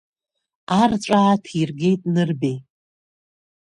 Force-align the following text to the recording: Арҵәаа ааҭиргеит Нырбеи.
Арҵәаа 0.81 1.21
ааҭиргеит 1.27 2.01
Нырбеи. 2.13 2.57